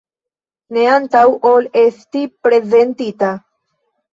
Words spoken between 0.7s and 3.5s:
Ne antaŭ ol esti prezentita.